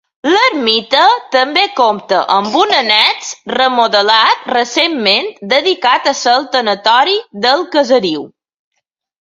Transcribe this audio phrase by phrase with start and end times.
[0.27, 1.01] L'ermita
[1.35, 8.27] també compta amb un annex remodelat recentment dedicat a ser el tanatori del caseriu.